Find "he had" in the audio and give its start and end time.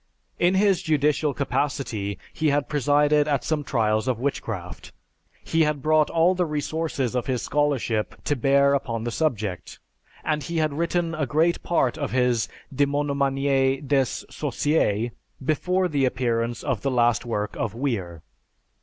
2.33-2.67, 5.43-5.83, 10.41-10.73